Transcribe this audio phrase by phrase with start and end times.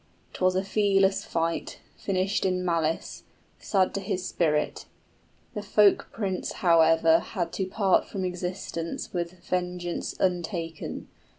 [0.33, 3.21] }'Twas a feeless fight, finished in malice,
[3.57, 4.87] 50 Sad to his spirit;
[5.53, 11.07] the folk prince however Had to part from existence with vengeance untaken.